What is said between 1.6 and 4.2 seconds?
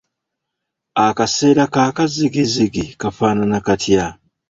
k'akazigizigi kafaanana katya?